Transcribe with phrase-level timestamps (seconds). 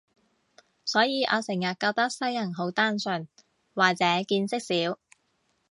[0.83, 3.27] 所以我成日覺得西人好單純，
[3.75, 4.97] 或者見識少